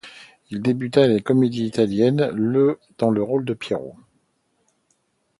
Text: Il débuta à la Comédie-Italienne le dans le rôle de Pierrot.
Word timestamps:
Il 0.49 0.63
débuta 0.63 1.03
à 1.03 1.07
la 1.07 1.19
Comédie-Italienne 1.19 2.31
le 2.33 2.79
dans 2.97 3.11
le 3.11 3.21
rôle 3.21 3.45
de 3.45 3.53
Pierrot. 3.53 3.95